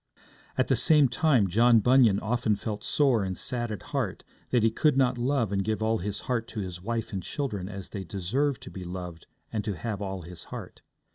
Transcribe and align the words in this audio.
At 0.57 0.67
the 0.67 0.75
same 0.75 1.09
time, 1.09 1.47
John 1.47 1.79
Bunyan 1.79 2.19
often 2.21 2.55
felt 2.55 2.83
sore 2.83 3.23
and 3.23 3.37
sad 3.37 3.71
at 3.71 3.83
heart 3.93 4.23
that 4.49 4.63
he 4.63 4.71
could 4.71 4.97
not 4.97 5.19
love 5.19 5.51
and 5.51 5.63
give 5.63 5.83
all 5.83 5.99
his 5.99 6.21
heart 6.21 6.47
to 6.47 6.59
his 6.59 6.81
wife 6.81 7.13
and 7.13 7.21
children 7.21 7.69
as 7.69 7.89
they 7.89 8.03
deserved 8.03 8.63
to 8.63 8.71
be 8.71 8.83
loved 8.83 9.27
and 9.53 9.63
to 9.63 9.77
have 9.77 10.01
all 10.01 10.23
his 10.23 10.45
heart. 10.45 10.81